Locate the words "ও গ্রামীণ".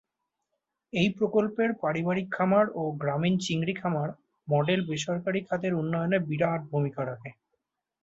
2.75-3.35